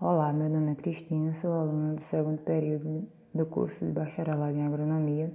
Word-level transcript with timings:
Olá, 0.00 0.32
meu 0.32 0.48
nome 0.48 0.70
é 0.70 0.74
Cristina, 0.76 1.34
sou 1.34 1.52
aluna 1.52 1.96
do 1.96 2.02
segundo 2.04 2.38
período 2.42 3.04
do 3.34 3.44
curso 3.46 3.84
de 3.84 3.90
Bacharelado 3.90 4.56
em 4.56 4.64
Agronomia 4.64 5.28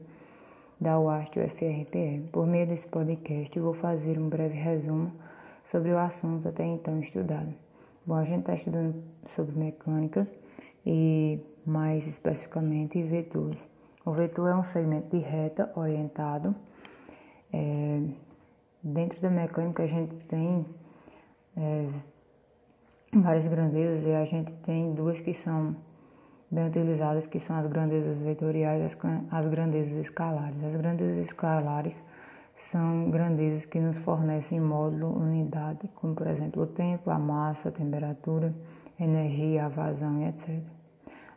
da 0.79 0.97
UAST 0.97 1.38
UFRPE. 1.38 2.29
Por 2.32 2.47
meio 2.47 2.65
desse 2.65 2.88
podcast, 2.88 3.60
vou 3.60 3.73
fazer 3.73 4.18
um 4.18 4.29
breve 4.29 4.57
resumo 4.57 5.12
sobre 5.70 5.91
o 5.91 5.97
assunto 5.97 6.47
até 6.47 6.63
então 6.63 6.97
estudado. 7.02 7.54
Bom, 8.05 8.16
a 8.16 8.23
gente 8.23 8.39
está 8.39 8.55
estudando 8.55 9.04
sobre 9.36 9.54
mecânica 9.59 10.26
e, 10.86 11.41
mais 11.66 12.07
especificamente, 12.07 13.04
vetores. 13.04 13.59
O 14.05 14.14
vetor 14.14 14.50
é 14.50 14.55
um 14.55 14.64
segmento 14.64 15.09
de 15.09 15.21
reta 15.21 15.73
orientado. 15.75 16.55
É, 17.52 18.02
dentro 18.82 19.20
da 19.20 19.30
mecânica, 19.30 19.84
a 19.84 19.88
gente 19.88 20.16
tem 20.27 20.66
é, 21.57 21.89
várias 23.21 23.48
grandezas 23.48 24.05
e 24.05 24.11
a 24.11 24.26
gente 24.26 24.52
tem 24.66 24.94
duas 24.94 25.20
que 25.20 25.34
são 25.34 25.76
bem 26.49 26.67
utilizadas, 26.67 27.27
que 27.27 27.39
são 27.39 27.55
as 27.55 27.67
grandezas 27.67 28.17
vetoriais 28.20 28.81
e 28.81 28.86
as, 28.86 28.98
as 29.31 29.48
grandezas 29.48 29.94
escalares. 29.98 30.63
As 30.63 30.76
grandezas 30.76 31.26
escalares 31.26 31.95
são 32.72 33.09
grandezas 33.09 33.66
que 33.66 33.80
nos 33.80 33.98
fornecem 33.99 34.59
módulo, 34.59 35.17
unidade, 35.17 35.89
como 35.95 36.16
por 36.16 36.27
exemplo 36.27 36.63
o 36.63 36.67
tempo, 36.67 37.09
a 37.09 37.20
massa, 37.20 37.70
a 37.70 37.72
temperatura, 37.72 38.53
a 38.99 39.03
energia, 39.03 39.66
a 39.66 39.70
vazão 39.70 40.27
etc. 40.27 40.59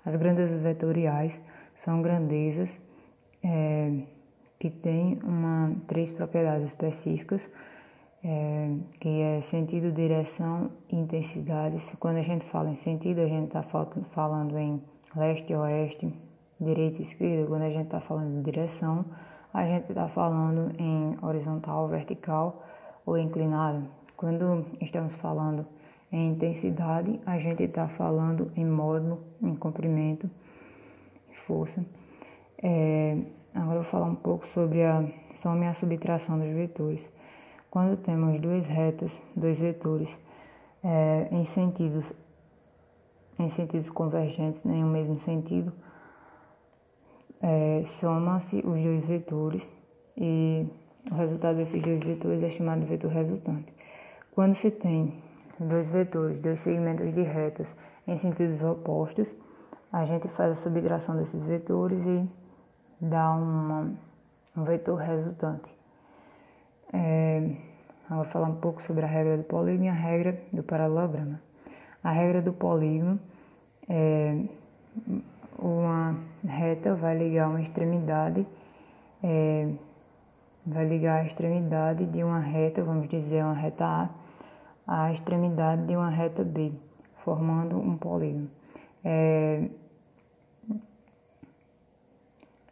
As 0.04 0.14
grandezas 0.14 0.62
vetoriais 0.62 1.38
são 1.76 2.00
grandezas 2.00 2.70
é, 3.42 4.02
que 4.58 4.70
têm 4.70 5.18
uma, 5.24 5.72
três 5.86 6.10
propriedades 6.10 6.66
específicas 6.66 7.42
é, 8.26 8.76
que 8.98 9.20
é 9.20 9.40
sentido, 9.40 9.92
direção 9.92 10.68
e 10.90 10.96
intensidade. 10.96 11.80
Quando 12.00 12.16
a 12.16 12.22
gente 12.22 12.44
fala 12.46 12.70
em 12.70 12.74
sentido, 12.74 13.20
a 13.20 13.28
gente 13.28 13.46
está 13.46 13.62
falando 13.62 14.58
em 14.58 14.82
leste, 15.14 15.54
oeste, 15.54 16.12
direita 16.60 16.98
e 16.98 17.02
esquerda. 17.02 17.46
Quando 17.46 17.62
a 17.62 17.70
gente 17.70 17.84
está 17.84 18.00
falando 18.00 18.36
de 18.36 18.50
direção, 18.50 19.04
a 19.54 19.64
gente 19.64 19.90
está 19.90 20.08
falando 20.08 20.72
em 20.76 21.16
horizontal, 21.22 21.86
vertical 21.86 22.64
ou 23.06 23.16
inclinado. 23.16 23.84
Quando 24.16 24.66
estamos 24.80 25.14
falando 25.16 25.64
em 26.10 26.32
intensidade, 26.32 27.20
a 27.24 27.38
gente 27.38 27.62
está 27.62 27.86
falando 27.86 28.50
em 28.56 28.64
módulo, 28.64 29.22
em 29.40 29.54
comprimento, 29.54 30.28
força. 31.46 31.84
É, 32.60 33.18
agora 33.54 33.76
eu 33.78 33.82
vou 33.82 33.90
falar 33.92 34.06
um 34.06 34.16
pouco 34.16 34.48
sobre 34.48 34.82
a 34.82 35.04
soma 35.40 35.66
e 35.66 35.68
a 35.68 35.74
subtração 35.74 36.40
dos 36.40 36.52
vetores. 36.52 37.00
Quando 37.70 37.96
temos 37.98 38.40
duas 38.40 38.66
retas, 38.66 39.12
dois 39.34 39.58
vetores 39.58 40.08
é, 40.82 41.28
em 41.30 41.44
sentidos 41.44 42.04
em 43.38 43.50
sentidos 43.50 43.90
convergentes 43.90 44.64
em 44.64 44.82
um 44.82 44.90
mesmo 44.90 45.18
sentido, 45.18 45.72
é, 47.42 47.84
soma-se 48.00 48.56
os 48.56 48.82
dois 48.82 49.04
vetores 49.04 49.62
e 50.16 50.66
o 51.10 51.14
resultado 51.14 51.56
desses 51.56 51.82
dois 51.82 52.02
vetores 52.02 52.42
é 52.42 52.50
chamado 52.50 52.86
vetor 52.86 53.10
resultante. 53.10 53.72
Quando 54.32 54.54
se 54.54 54.70
tem 54.70 55.22
dois 55.60 55.86
vetores, 55.88 56.40
dois 56.40 56.60
segmentos 56.60 57.14
de 57.14 57.22
retas 57.22 57.68
em 58.06 58.16
sentidos 58.16 58.62
opostos, 58.62 59.32
a 59.92 60.04
gente 60.04 60.28
faz 60.28 60.52
a 60.52 60.56
subtração 60.56 61.16
desses 61.16 61.42
vetores 61.42 61.98
e 62.06 62.28
dá 63.00 63.30
uma, 63.32 63.92
um 64.56 64.64
vetor 64.64 64.96
resultante. 64.96 65.75
É, 66.92 67.42
eu 68.10 68.16
vou 68.16 68.24
falar 68.26 68.48
um 68.48 68.56
pouco 68.56 68.82
sobre 68.82 69.04
a 69.04 69.08
regra 69.08 69.36
do 69.36 69.44
polígono 69.44 69.84
e 69.84 69.88
a 69.88 69.92
regra 69.92 70.40
do 70.52 70.62
paralelograma. 70.62 71.40
A 72.02 72.10
regra 72.12 72.40
do 72.40 72.52
polígono 72.52 73.18
é 73.88 74.44
uma 75.58 76.16
reta 76.44 76.94
vai 76.94 77.16
ligar 77.16 77.48
uma 77.48 77.60
extremidade, 77.60 78.46
é, 79.22 79.68
vai 80.64 80.86
ligar 80.86 81.22
a 81.22 81.24
extremidade 81.24 82.04
de 82.06 82.22
uma 82.22 82.38
reta, 82.38 82.82
vamos 82.82 83.08
dizer 83.08 83.42
uma 83.42 83.54
reta 83.54 83.84
A, 83.84 84.10
à 84.86 85.12
extremidade 85.12 85.86
de 85.86 85.96
uma 85.96 86.10
reta 86.10 86.44
B, 86.44 86.72
formando 87.24 87.76
um 87.76 87.96
polígono. 87.96 88.48
É, 89.04 89.68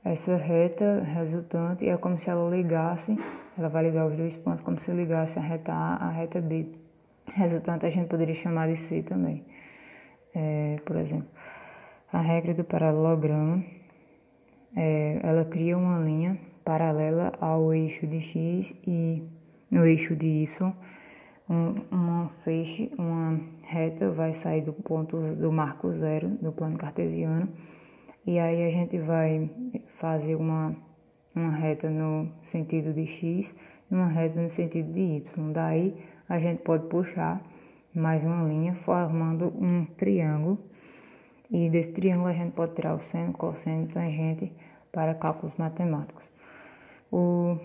essa 0.05 0.37
reta 0.37 1.01
resultante 1.03 1.89
é 1.89 1.97
como 1.97 2.19
se 2.19 2.29
ela 2.29 2.51
ligasse, 2.55 3.19
ela 3.57 3.69
vai 3.69 3.85
ligar 3.85 4.07
os 4.07 4.17
dois 4.17 4.37
pontos 4.39 4.61
como 4.63 4.79
se 4.79 4.91
ligasse 4.91 5.39
a 5.39 5.43
reta 5.43 5.73
A 5.73 5.97
à 5.97 6.11
reta 6.11 6.41
B. 6.41 6.67
Resultante 7.27 7.87
a 7.87 7.91
gente 7.91 8.09
poderia 8.09 8.35
chamar 8.35 8.69
de 8.69 8.77
C 8.77 9.03
também. 9.03 9.45
É, 10.35 10.81
por 10.85 10.97
exemplo, 10.97 11.29
a 12.13 12.21
regra 12.21 12.55
do 12.55 12.65
paralelograma, 12.65 13.65
é, 14.77 15.21
ela 15.23 15.45
cria 15.45 15.77
uma 15.79 15.99
linha 15.99 16.39
paralela 16.65 17.33
ao 17.41 17.73
eixo 17.73 18.07
de 18.07 18.21
X 18.21 18.75
e 18.87 19.23
no 19.71 19.87
eixo 19.87 20.17
de 20.17 20.27
Y, 20.27 20.73
um, 21.49 21.75
uma 21.91 22.29
feixe, 22.45 22.91
uma 22.99 23.41
reta 23.63 24.11
vai 24.11 24.35
sair 24.35 24.63
do 24.63 24.73
ponto 24.73 25.17
do 25.35 25.53
marco 25.53 25.93
zero 25.93 26.29
do 26.29 26.53
plano 26.53 26.79
cartesiano 26.79 27.49
e 28.27 28.39
aí 28.39 28.65
a 28.65 28.71
gente 28.71 28.99
vai 28.99 29.51
fazer 29.99 30.35
uma, 30.35 30.75
uma 31.35 31.51
reta 31.51 31.91
no 31.91 32.29
sentido 32.45 32.93
de 32.93 33.07
x 33.07 33.55
e 33.91 33.95
uma 33.95 34.07
reta 34.07 34.41
no 34.41 34.51
sentido 34.51 34.93
de 34.93 35.01
y. 35.01 35.53
Daí 35.53 35.95
a 36.29 36.39
gente 36.39 36.63
pode 36.63 36.87
puxar 36.87 37.43
mais 37.95 38.23
uma 38.25 38.47
linha 38.49 38.75
formando 38.85 39.53
um 39.61 39.85
triângulo 39.97 40.59
e 41.51 41.69
desse 41.71 41.93
triângulo 41.93 42.29
a 42.29 42.33
gente 42.33 42.53
pode 42.53 42.75
tirar 42.75 42.95
o 42.95 43.01
seno, 43.01 43.33
cosseno 43.33 43.85
e 43.85 43.93
tangente 43.93 44.53
para 44.91 45.15
cálculos 45.15 45.55
matemáticos. 45.57 46.25
O, 47.13 47.59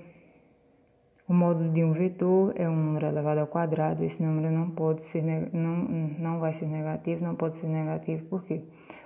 o 1.27 1.33
módulo 1.33 1.71
de 1.71 1.83
um 1.83 1.93
vetor 1.93 2.53
é 2.55 2.67
um 2.69 2.75
número 2.75 3.07
elevado 3.07 3.39
ao 3.39 3.47
quadrado. 3.47 4.03
Esse 4.03 4.21
número 4.21 4.51
não 4.51 4.69
pode 4.71 5.05
ser 5.05 5.23
não, 5.53 5.75
não 6.19 6.39
vai 6.39 6.53
ser 6.53 6.67
negativo, 6.67 7.23
não 7.23 7.35
pode 7.35 7.57
ser 7.57 7.67
negativo 7.67 8.25
por 8.25 8.43
quê? 8.43 8.61
porque 8.61 8.98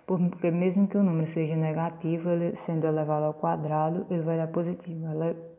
mesmo 0.52 0.88
que 0.88 0.98
o 0.98 1.04
número 1.04 1.28
seja 1.28 1.56
negativo, 1.56 2.30
ele 2.30 2.56
sendo 2.66 2.86
elevado 2.86 3.26
ao 3.26 3.34
quadrado, 3.34 4.06
ele 4.10 4.22
vai 4.22 4.38
dar 4.38 4.48
positivo. 4.48 5.06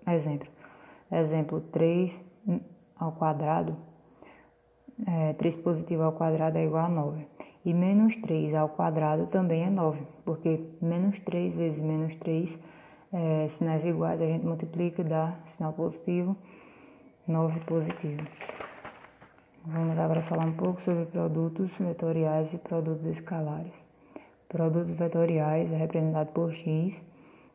Exemplo, 0.06 0.48
exemplo 1.10 1.60
3 1.72 2.20
ao 2.96 3.12
quadrado, 3.12 3.76
é, 5.06 5.32
3 5.34 5.56
positivo 5.56 6.02
ao 6.02 6.12
quadrado 6.12 6.58
é 6.58 6.64
igual 6.64 6.86
a 6.86 6.88
9. 6.88 7.26
E 7.64 7.72
menos 7.72 8.14
3 8.16 8.54
ao 8.54 8.68
quadrado 8.68 9.26
também 9.28 9.64
é 9.64 9.70
9, 9.70 10.06
porque 10.24 10.60
menos 10.82 11.18
3 11.20 11.54
vezes 11.54 11.82
menos 11.82 12.14
3, 12.16 12.58
é, 13.12 13.48
sinais 13.48 13.84
iguais, 13.84 14.20
a 14.20 14.26
gente 14.26 14.44
multiplica 14.44 15.00
e 15.00 15.04
dá 15.04 15.34
sinal 15.56 15.72
positivo, 15.72 16.36
9 17.26 17.60
positivo. 17.60 18.22
Vamos 19.66 19.98
agora 19.98 20.20
falar 20.22 20.44
um 20.44 20.52
pouco 20.52 20.80
sobre 20.82 21.06
produtos 21.06 21.70
vetoriais 21.78 22.52
e 22.52 22.58
produtos 22.58 23.06
escalares. 23.06 23.83
Produtos 24.54 24.94
vetoriais 24.94 25.72
é 25.72 25.76
representado 25.76 26.30
por 26.30 26.54
x 26.54 27.02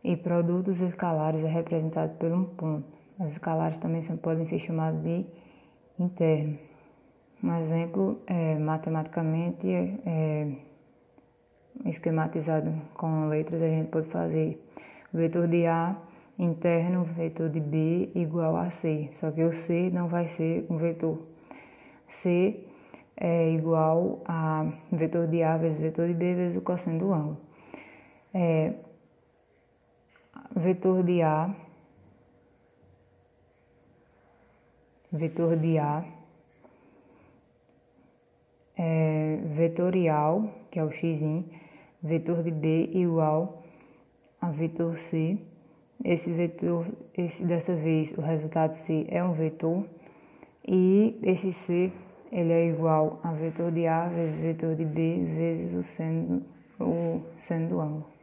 e 0.03 0.17
produtos 0.17 0.81
escalares 0.81 1.41
é 1.45 1.47
representado 1.47 2.17
por 2.17 2.29
um 2.29 2.43
ponto. 2.43 2.83
As 3.17 3.31
escalares 3.31 3.77
também 3.77 4.01
podem 4.17 4.45
ser 4.45 4.59
chamadas 4.59 5.01
de 5.01 5.25
interno. 5.97 6.59
Um 7.41 7.55
exemplo, 7.55 8.19
é, 8.27 8.59
matematicamente, 8.59 9.65
é, 9.65 10.51
esquematizado 11.85 12.69
com 12.95 13.29
letras, 13.29 13.61
a 13.61 13.69
gente 13.69 13.87
pode 13.87 14.09
fazer 14.09 14.61
vetor 15.13 15.47
de 15.47 15.67
A 15.67 15.95
interno, 16.37 17.05
vetor 17.05 17.47
de 17.47 17.61
B 17.61 18.09
igual 18.13 18.57
a 18.57 18.71
C. 18.71 19.09
Só 19.21 19.31
que 19.31 19.41
o 19.41 19.55
C 19.55 19.89
não 19.89 20.09
vai 20.09 20.27
ser 20.27 20.65
um 20.69 20.75
vetor. 20.75 21.17
C 22.09 22.68
é 23.19 23.51
igual 23.51 24.21
a 24.25 24.65
vetor 24.91 25.27
de 25.27 25.43
A 25.43 25.57
vezes 25.57 25.79
vetor 25.79 26.07
de 26.07 26.13
B 26.13 26.35
vezes 26.35 26.57
o 26.57 26.61
cosseno 26.61 26.99
do 26.99 27.13
ângulo. 27.13 27.37
É, 28.33 28.73
vetor 30.55 31.03
de 31.03 31.21
A, 31.21 31.53
vetor 35.11 35.57
de 35.57 35.77
A 35.77 36.05
é 38.77 39.39
vetorial, 39.43 40.49
que 40.71 40.79
é 40.79 40.83
o 40.83 40.91
x, 40.91 41.19
vetor 42.01 42.41
de 42.41 42.51
B 42.51 42.89
igual 42.93 43.63
a 44.39 44.49
vetor 44.49 44.97
C. 44.97 45.37
Esse 46.05 46.31
vetor, 46.31 46.87
esse, 47.13 47.43
dessa 47.43 47.75
vez, 47.75 48.17
o 48.17 48.21
resultado 48.21 48.71
C 48.71 49.05
é 49.09 49.21
um 49.21 49.33
vetor 49.33 49.85
e 50.65 51.19
esse 51.21 51.51
C 51.51 51.91
ele 52.31 52.53
é 52.53 52.69
igual 52.69 53.19
a 53.23 53.31
vetor 53.31 53.71
de 53.71 53.87
A 53.87 54.07
vezes 54.07 54.39
vetor 54.39 54.75
de 54.75 54.85
B 54.85 55.23
vezes 55.25 55.73
o 55.75 55.83
seno, 55.95 56.41
o 56.79 57.21
seno 57.39 57.69
do 57.69 57.81
ângulo. 57.81 58.18